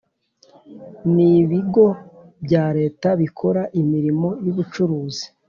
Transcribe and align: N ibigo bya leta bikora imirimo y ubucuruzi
N 1.13 1.15
ibigo 1.39 1.85
bya 2.45 2.65
leta 2.77 3.07
bikora 3.21 3.61
imirimo 3.81 4.29
y 4.43 4.47
ubucuruzi 4.51 5.25